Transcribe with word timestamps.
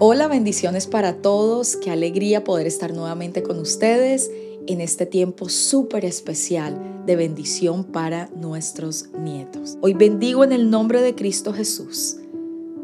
Hola, 0.00 0.28
bendiciones 0.28 0.86
para 0.86 1.14
todos. 1.14 1.74
Qué 1.74 1.90
alegría 1.90 2.44
poder 2.44 2.68
estar 2.68 2.94
nuevamente 2.94 3.42
con 3.42 3.58
ustedes 3.58 4.30
en 4.68 4.80
este 4.80 5.06
tiempo 5.06 5.48
súper 5.48 6.04
especial 6.04 7.02
de 7.04 7.16
bendición 7.16 7.82
para 7.82 8.30
nuestros 8.36 9.08
nietos. 9.18 9.76
Hoy 9.80 9.94
bendigo 9.94 10.44
en 10.44 10.52
el 10.52 10.70
nombre 10.70 11.02
de 11.02 11.16
Cristo 11.16 11.52
Jesús 11.52 12.16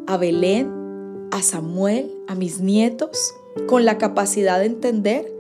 a 0.08 0.16
Belén, 0.16 0.72
a 1.30 1.40
Samuel, 1.40 2.10
a 2.26 2.34
mis 2.34 2.58
nietos, 2.58 3.32
con 3.68 3.84
la 3.84 3.96
capacidad 3.96 4.58
de 4.58 4.66
entender 4.66 5.32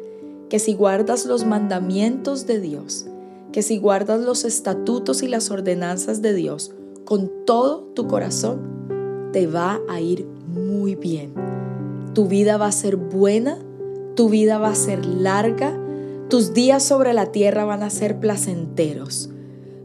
que 0.48 0.60
si 0.60 0.74
guardas 0.74 1.26
los 1.26 1.44
mandamientos 1.44 2.46
de 2.46 2.60
Dios, 2.60 3.06
que 3.50 3.62
si 3.62 3.78
guardas 3.78 4.20
los 4.20 4.44
estatutos 4.44 5.24
y 5.24 5.26
las 5.26 5.50
ordenanzas 5.50 6.22
de 6.22 6.34
Dios 6.34 6.70
con 7.04 7.32
todo 7.44 7.80
tu 7.96 8.06
corazón, 8.06 9.30
te 9.32 9.48
va 9.48 9.80
a 9.88 10.00
ir 10.00 10.24
muy 10.46 10.94
bien 10.94 11.63
tu 12.14 12.26
vida 12.26 12.56
va 12.56 12.66
a 12.66 12.72
ser 12.72 12.96
buena, 12.96 13.58
tu 14.14 14.28
vida 14.28 14.58
va 14.58 14.68
a 14.68 14.74
ser 14.74 15.04
larga, 15.04 15.78
tus 16.30 16.54
días 16.54 16.82
sobre 16.82 17.12
la 17.12 17.32
tierra 17.32 17.64
van 17.64 17.82
a 17.82 17.90
ser 17.90 18.20
placenteros. 18.20 19.30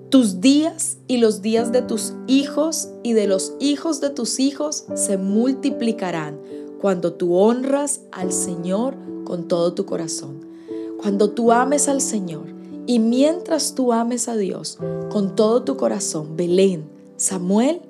Tus 0.10 0.42
días 0.42 0.98
y 1.08 1.18
los 1.18 1.42
días 1.42 1.72
de 1.72 1.82
tus 1.82 2.14
hijos 2.28 2.90
y 3.04 3.14
de 3.14 3.28
los 3.28 3.54
hijos 3.60 4.02
de 4.02 4.10
tus 4.10 4.40
hijos 4.40 4.86
se 4.96 5.18
multiplicarán 5.18 6.40
cuando 6.82 7.14
tú 7.14 7.36
honras 7.36 8.02
al 8.12 8.32
Señor 8.32 8.96
con 9.24 9.48
todo 9.48 9.74
tu 9.74 9.86
corazón. 9.86 10.46
Cuando 11.00 11.30
tú 11.30 11.52
ames 11.52 11.88
al 11.88 12.02
Señor 12.02 12.46
y 12.88 13.00
mientras 13.00 13.76
tú 13.76 13.94
ames 13.94 14.28
a 14.28 14.36
Dios 14.36 14.80
con 15.10 15.36
todo 15.36 15.64
tu 15.64 15.78
corazón, 15.78 16.36
Belén, 16.36 16.86
Samuel, 17.18 17.82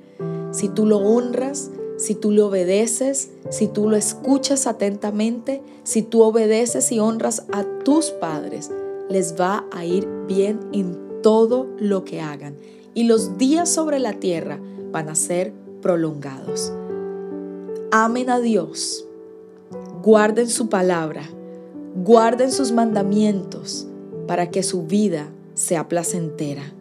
si 0.52 0.68
tú 0.68 0.86
lo 0.86 0.98
honras, 0.98 1.72
si 1.98 2.16
tú 2.16 2.32
le 2.32 2.42
obedeces, 2.42 3.30
si 3.50 3.68
tú 3.68 3.90
lo 3.90 3.96
escuchas 3.96 4.68
atentamente, 4.68 5.62
si 5.84 6.02
tú 6.02 6.22
obedeces 6.22 6.92
y 6.92 7.00
honras 7.00 7.46
a 7.52 7.64
tus 7.84 8.12
padres, 8.12 8.72
les 9.10 9.40
va 9.40 9.66
a 9.72 9.86
ir 9.86 10.08
bien 10.28 10.60
en 10.72 11.22
todo 11.22 11.68
lo 11.80 12.06
que 12.06 12.22
hagan. 12.22 12.56
Y 12.94 13.04
los 13.04 13.38
días 13.38 13.70
sobre 13.70 14.00
la 14.00 14.14
tierra 14.14 14.60
van 14.92 15.10
a 15.10 15.16
ser 15.16 15.54
prolongados. 15.82 16.72
Amen 17.92 18.30
a 18.30 18.40
Dios, 18.40 19.08
guarden 20.04 20.48
su 20.48 20.70
palabra, 20.70 21.24
guarden 21.96 22.52
sus 22.52 22.72
mandamientos 22.72 23.88
para 24.28 24.52
que 24.52 24.62
su 24.62 24.84
vida 24.84 25.32
sea 25.56 25.88
placentera. 25.88 26.72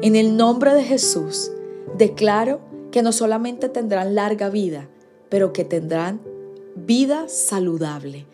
En 0.00 0.16
el 0.16 0.38
nombre 0.38 0.72
de 0.72 0.84
Jesús, 0.84 1.50
declaro 1.98 2.60
que 2.90 3.02
no 3.02 3.12
solamente 3.12 3.68
tendrán 3.68 4.14
larga 4.14 4.48
vida, 4.48 4.88
pero 5.28 5.52
que 5.52 5.64
tendrán 5.64 6.20
vida 6.74 7.28
saludable, 7.28 8.26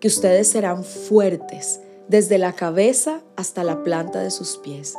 que 0.00 0.08
ustedes 0.08 0.48
serán 0.48 0.84
fuertes 0.84 1.80
desde 2.08 2.38
la 2.38 2.52
cabeza 2.52 3.22
hasta 3.36 3.64
la 3.64 3.82
planta 3.82 4.20
de 4.20 4.30
sus 4.30 4.58
pies, 4.58 4.94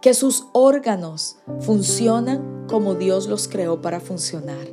que 0.00 0.14
sus 0.14 0.44
órganos 0.52 1.36
funcionan 1.60 2.66
como 2.68 2.94
Dios 2.94 3.28
los 3.28 3.48
creó 3.48 3.80
para 3.80 4.00
funcionar. 4.00 4.66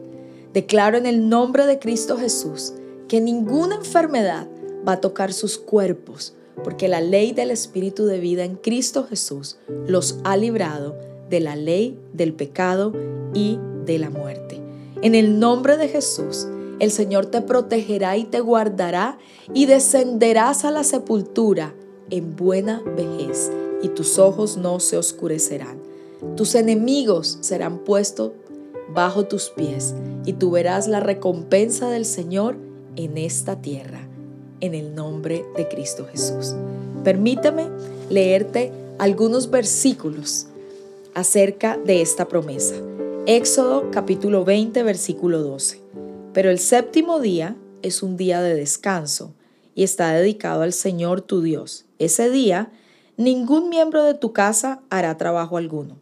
Declaro 0.53 0.97
en 0.97 1.05
el 1.05 1.29
nombre 1.29 1.65
de 1.65 1.79
Cristo 1.79 2.17
Jesús 2.17 2.73
que 3.07 3.21
ninguna 3.21 3.75
enfermedad 3.75 4.47
va 4.87 4.93
a 4.93 5.01
tocar 5.01 5.33
sus 5.33 5.57
cuerpos, 5.57 6.33
porque 6.63 6.87
la 6.87 7.01
ley 7.01 7.31
del 7.31 7.51
Espíritu 7.51 8.05
de 8.05 8.19
vida 8.19 8.43
en 8.43 8.55
Cristo 8.55 9.05
Jesús 9.07 9.57
los 9.87 10.19
ha 10.23 10.35
librado 10.37 10.97
de 11.29 11.39
la 11.39 11.55
ley 11.55 11.99
del 12.13 12.33
pecado 12.33 12.93
y 13.33 13.59
de 13.85 13.99
la 13.99 14.09
muerte. 14.09 14.58
En 15.01 15.15
el 15.15 15.39
nombre 15.39 15.77
de 15.77 15.87
Jesús, 15.87 16.45
el 16.79 16.91
Señor 16.91 17.27
te 17.27 17.41
protegerá 17.41 18.17
y 18.17 18.25
te 18.25 18.41
guardará 18.41 19.17
y 19.53 19.65
descenderás 19.65 20.65
a 20.65 20.71
la 20.71 20.83
sepultura 20.83 21.73
en 22.09 22.35
buena 22.35 22.81
vejez 22.97 23.49
y 23.81 23.89
tus 23.89 24.19
ojos 24.19 24.57
no 24.57 24.81
se 24.81 24.97
oscurecerán. 24.97 25.77
Tus 26.35 26.53
enemigos 26.55 27.37
serán 27.39 27.79
puestos 27.79 28.31
bajo 28.93 29.25
tus 29.25 29.49
pies 29.49 29.95
y 30.25 30.33
tú 30.33 30.51
verás 30.51 30.87
la 30.87 30.99
recompensa 30.99 31.89
del 31.89 32.03
Señor 32.05 32.57
en 32.97 33.17
esta 33.17 33.61
tierra, 33.61 34.01
en 34.59 34.73
el 34.73 34.95
nombre 34.95 35.45
de 35.55 35.67
Cristo 35.69 36.07
Jesús. 36.11 36.55
Permítame 37.05 37.67
leerte 38.09 38.73
algunos 38.97 39.49
versículos 39.49 40.47
acerca 41.13 41.77
de 41.77 42.01
esta 42.01 42.27
promesa. 42.27 42.75
Éxodo 43.31 43.91
capítulo 43.91 44.43
20 44.43 44.81
versículo 44.81 45.43
12. 45.43 45.83
Pero 46.33 46.49
el 46.49 46.57
séptimo 46.57 47.19
día 47.19 47.55
es 47.83 48.01
un 48.01 48.17
día 48.17 48.41
de 48.41 48.55
descanso 48.55 49.35
y 49.75 49.83
está 49.83 50.11
dedicado 50.13 50.63
al 50.63 50.73
Señor 50.73 51.21
tu 51.21 51.43
Dios. 51.43 51.85
Ese 51.99 52.31
día 52.31 52.71
ningún 53.17 53.69
miembro 53.69 54.03
de 54.03 54.15
tu 54.15 54.33
casa 54.33 54.81
hará 54.89 55.15
trabajo 55.17 55.57
alguno. 55.57 55.99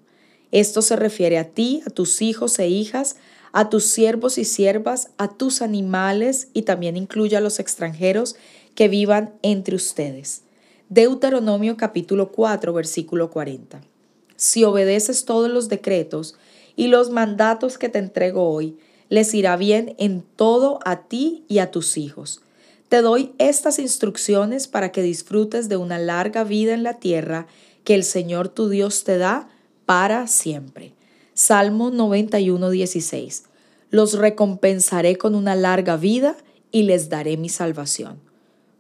Esto 0.54 0.82
se 0.82 0.96
refiere 0.96 1.38
a 1.38 1.50
ti, 1.50 1.84
a 1.86 1.90
tus 1.90 2.22
hijos 2.22 2.58
e 2.60 2.70
hijas, 2.70 3.18
a 3.52 3.70
tus 3.70 3.88
siervos 3.88 4.38
y 4.38 4.46
siervas, 4.46 5.10
a 5.18 5.28
tus 5.28 5.62
animales 5.62 6.48
y 6.54 6.62
también 6.62 6.96
incluye 6.96 7.36
a 7.36 7.42
los 7.42 7.60
extranjeros 7.60 8.38
que 8.74 8.88
vivan 8.88 9.34
entre 9.42 9.76
ustedes. 9.76 10.44
Deuteronomio 10.88 11.76
capítulo 11.76 12.32
4 12.32 12.72
versículo 12.72 13.30
40. 13.30 13.82
Si 14.38 14.64
obedeces 14.64 15.26
todos 15.26 15.52
los 15.52 15.68
decretos 15.68 16.36
y 16.78 16.88
los 16.88 17.10
mandatos 17.10 17.78
que 17.78 17.90
te 17.90 18.00
entrego 18.00 18.50
hoy, 18.50 18.78
les 19.10 19.34
irá 19.34 19.58
bien 19.58 19.96
en 19.98 20.22
todo 20.22 20.80
a 20.86 21.08
ti 21.08 21.44
y 21.50 21.58
a 21.58 21.72
tus 21.72 21.98
hijos. 21.98 22.42
Te 22.88 23.02
doy 23.02 23.34
estas 23.40 23.80
instrucciones 23.80 24.68
para 24.68 24.92
que 24.94 25.02
disfrutes 25.02 25.68
de 25.68 25.76
una 25.76 25.98
larga 25.98 26.46
vida 26.46 26.74
en 26.74 26.84
la 26.84 26.94
tierra 26.94 27.48
que 27.84 27.96
el 27.96 28.04
Señor 28.04 28.48
tu 28.48 28.70
Dios 28.70 29.04
te 29.04 29.18
da 29.18 29.50
para 29.86 30.28
siempre. 30.28 30.94
Salmo 31.34 31.90
91, 31.90 32.70
16. 32.70 33.44
Los 33.90 34.14
recompensaré 34.14 35.18
con 35.18 35.36
una 35.36 35.56
larga 35.56 35.98
vida 35.98 36.38
y 36.72 36.84
les 36.84 37.10
daré 37.10 37.38
mi 37.38 37.50
salvación. 37.50 38.20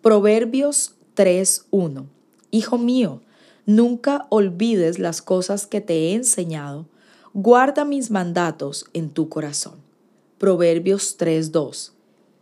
Proverbios 0.02 0.94
3, 1.16 1.66
1. 1.72 2.06
Hijo 2.52 2.78
mío, 2.78 3.22
nunca 3.66 4.28
olvides 4.29 5.00
las 5.00 5.22
cosas 5.22 5.66
que 5.66 5.81
te 5.81 5.94
he 5.94 6.14
enseñado 6.14 6.85
Guarda 7.39 7.85
mis 7.85 8.09
mandatos 8.09 8.87
en 8.93 9.11
tu 9.11 9.29
corazón. 9.29 9.75
Proverbios 10.39 11.17
3:2. 11.19 11.91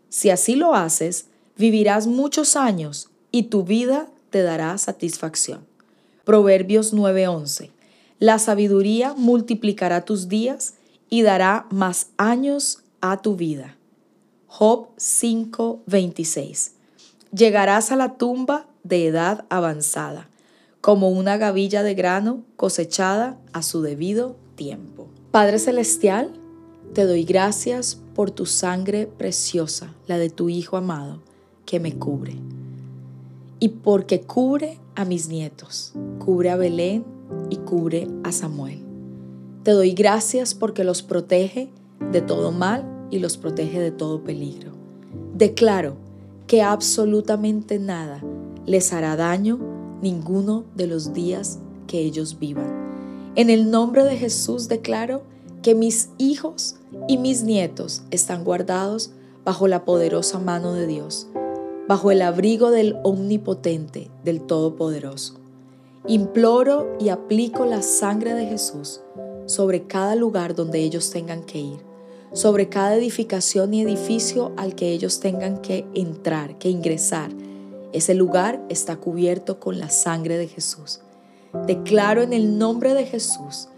Si 0.08 0.30
así 0.30 0.56
lo 0.56 0.74
haces, 0.74 1.26
vivirás 1.58 2.08
muchos 2.08 2.56
años 2.56 3.10
y 3.30 3.44
tu 3.50 3.66
vida 3.66 4.08
te 4.30 4.42
dará 4.42 4.78
satisfacción. 4.78 5.66
Proverbios 6.24 6.94
9:11. 6.94 7.72
La 8.20 8.40
sabiduría 8.40 9.14
multiplicará 9.18 10.06
tus 10.06 10.30
días 10.30 10.76
y 11.10 11.24
dará 11.24 11.66
más 11.72 12.08
años 12.16 12.82
a 13.02 13.22
tu 13.22 13.36
vida. 13.36 13.76
Job 14.48 14.88
5:26. 14.96 16.72
Llegarás 17.34 17.92
a 17.92 17.98
la 17.98 18.14
tumba 18.16 18.66
de 18.84 19.08
edad 19.08 19.44
avanzada, 19.50 20.30
como 20.80 21.10
una 21.10 21.36
gavilla 21.36 21.84
de 21.84 21.96
grano 21.96 22.46
cosechada 22.56 23.38
a 23.52 23.62
su 23.62 23.82
debido 23.82 24.38
tiempo. 24.56 25.08
Padre 25.32 25.60
Celestial, 25.60 26.32
te 26.94 27.06
doy 27.06 27.24
gracias 27.26 28.00
por 28.16 28.32
tu 28.32 28.46
sangre 28.46 29.06
preciosa, 29.06 29.94
la 30.08 30.18
de 30.18 30.30
tu 30.30 30.50
Hijo 30.50 30.78
amado, 30.78 31.20
que 31.66 31.80
me 31.80 31.94
cubre. 31.96 32.36
Y 33.60 33.70
porque 33.70 34.22
cubre 34.22 34.80
a 34.96 35.04
mis 35.04 35.28
nietos, 35.28 35.94
cubre 36.20 36.50
a 36.52 36.56
Belén 36.56 37.04
y 37.50 37.58
cubre 37.58 38.08
a 38.24 38.32
Samuel. 38.32 38.80
Te 39.64 39.72
doy 39.72 39.92
gracias 39.92 40.54
porque 40.54 40.84
los 40.84 41.02
protege 41.02 41.70
de 42.12 42.22
todo 42.22 42.52
mal 42.52 42.86
y 43.12 43.20
los 43.20 43.36
protege 43.38 43.80
de 43.80 43.92
todo 43.92 44.24
peligro. 44.24 44.72
Declaro 45.34 45.98
que 46.48 46.62
absolutamente 46.62 47.80
nada 47.80 48.24
les 48.66 48.94
hará 48.94 49.16
daño 49.16 49.60
ninguno 50.02 50.64
de 50.76 50.88
los 50.88 51.14
días 51.14 51.60
que 51.88 52.00
ellos 52.00 52.40
vivan 52.40 52.95
en 53.36 53.50
el 53.50 53.70
nombre 53.70 54.04
de 54.04 54.18
Jesús 54.18 54.68
declaro 54.68 55.24
que 55.62 55.76
mis 55.76 56.10
hijos 56.18 56.76
y 57.08 57.18
mis 57.18 57.44
nietos 57.44 58.04
están 58.12 58.44
guardados 58.44 59.12
bajo 59.44 59.68
la 59.68 59.84
poderosa 59.84 60.40
mano 60.40 60.74
de 60.74 60.88
Dios, 60.88 61.28
bajo 61.88 62.12
el 62.12 62.22
abrigo 62.22 62.72
del 62.72 62.98
Omnipotente, 63.04 64.10
del 64.24 64.42
Todopoderoso. 64.42 65.36
Imploro 66.08 66.96
y 67.00 67.10
aplico 67.10 67.66
la 67.66 67.82
sangre 67.82 68.34
de 68.34 68.46
Jesús 68.46 69.02
sobre 69.48 69.86
cada 69.86 70.16
lugar 70.16 70.56
donde 70.56 70.80
ellos 70.80 71.12
tengan 71.12 71.44
que 71.44 71.60
ir, 71.60 71.80
sobre 72.32 72.70
cada 72.70 72.96
edificación 72.96 73.74
y 73.74 73.82
edificio 73.82 74.54
al 74.56 74.76
que 74.76 74.92
ellos 74.92 75.20
tengan 75.20 75.62
que 75.62 75.86
entrar, 75.94 76.58
que 76.58 76.70
ingresar. 76.70 77.32
Ese 77.92 78.14
lugar 78.14 78.64
está 78.70 78.98
cubierto 78.98 79.60
con 79.60 79.80
la 79.80 79.90
sangre 79.90 80.38
de 80.38 80.48
Jesús. 80.48 81.02
Declaro 81.68 82.22
en 82.22 82.34
el 82.34 82.58
nombre 82.58 82.94
de 82.94 83.06
Jesús 83.06 83.70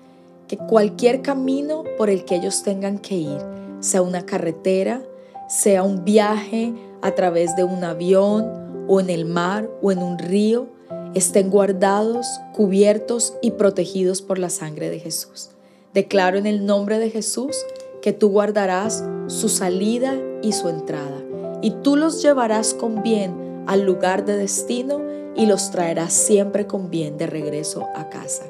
que 0.47 0.57
cualquier 0.57 1.21
camino 1.21 1.83
por 1.97 2.09
el 2.09 2.25
que 2.25 2.35
ellos 2.35 2.63
tengan 2.63 2.99
que 2.99 3.15
ir, 3.15 3.37
sea 3.79 4.01
una 4.01 4.25
carretera, 4.25 5.01
sea 5.49 5.83
un 5.83 6.03
viaje 6.03 6.73
a 7.01 7.11
través 7.11 7.55
de 7.55 7.63
un 7.63 7.83
avión 7.83 8.85
o 8.87 8.99
en 8.99 9.09
el 9.09 9.25
mar 9.25 9.69
o 9.81 9.91
en 9.91 9.99
un 9.99 10.17
río, 10.17 10.67
estén 11.13 11.49
guardados, 11.49 12.27
cubiertos 12.53 13.33
y 13.41 13.51
protegidos 13.51 14.21
por 14.21 14.39
la 14.39 14.49
sangre 14.49 14.89
de 14.89 14.99
Jesús. 14.99 15.49
Declaro 15.93 16.37
en 16.37 16.45
el 16.45 16.65
nombre 16.65 16.99
de 16.99 17.09
Jesús 17.09 17.57
que 18.01 18.13
tú 18.13 18.29
guardarás 18.29 19.03
su 19.27 19.49
salida 19.49 20.15
y 20.41 20.53
su 20.53 20.69
entrada, 20.69 21.23
y 21.61 21.71
tú 21.71 21.95
los 21.95 22.21
llevarás 22.21 22.73
con 22.73 23.01
bien 23.01 23.63
al 23.67 23.81
lugar 23.81 24.25
de 24.25 24.37
destino 24.37 25.01
y 25.37 25.45
los 25.45 25.71
traerás 25.71 26.13
siempre 26.13 26.67
con 26.67 26.89
bien 26.89 27.17
de 27.17 27.27
regreso 27.27 27.85
a 27.95 28.09
casa. 28.09 28.43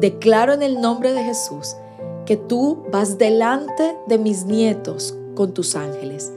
Declaro 0.00 0.52
en 0.52 0.62
el 0.62 0.80
nombre 0.80 1.12
de 1.12 1.22
Jesús 1.22 1.76
que 2.26 2.36
tú 2.36 2.84
vas 2.90 3.16
delante 3.16 3.96
de 4.08 4.18
mis 4.18 4.44
nietos 4.44 5.14
con 5.34 5.54
tus 5.54 5.76
ángeles. 5.76 6.32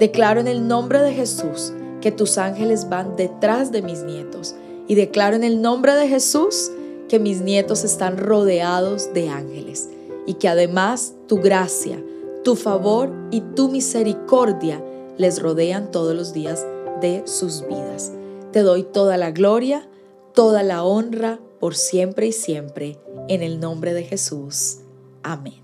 Declaro 0.00 0.40
en 0.40 0.48
el 0.48 0.66
nombre 0.66 1.00
de 1.00 1.12
Jesús 1.12 1.72
que 2.00 2.10
tus 2.10 2.38
ángeles 2.38 2.88
van 2.88 3.16
detrás 3.16 3.70
de 3.70 3.82
mis 3.82 4.02
nietos. 4.02 4.54
Y 4.88 4.94
declaro 4.94 5.36
en 5.36 5.44
el 5.44 5.62
nombre 5.62 5.94
de 5.94 6.08
Jesús 6.08 6.70
que 7.08 7.18
mis 7.18 7.40
nietos 7.40 7.84
están 7.84 8.18
rodeados 8.18 9.12
de 9.14 9.28
ángeles 9.28 9.88
y 10.26 10.34
que 10.34 10.48
además 10.48 11.14
tu 11.28 11.38
gracia, 11.38 12.02
tu 12.42 12.56
favor 12.56 13.10
y 13.30 13.40
tu 13.40 13.68
misericordia 13.68 14.82
les 15.16 15.40
rodean 15.40 15.90
todos 15.90 16.14
los 16.14 16.32
días 16.32 16.66
de 17.00 17.22
sus 17.26 17.66
vidas. 17.66 17.83
Te 18.54 18.62
doy 18.62 18.84
toda 18.84 19.16
la 19.16 19.32
gloria, 19.32 19.88
toda 20.32 20.62
la 20.62 20.84
honra 20.84 21.40
por 21.58 21.74
siempre 21.74 22.28
y 22.28 22.32
siempre, 22.32 23.00
en 23.28 23.42
el 23.42 23.58
nombre 23.58 23.92
de 23.92 24.04
Jesús. 24.04 24.78
Amén. 25.24 25.63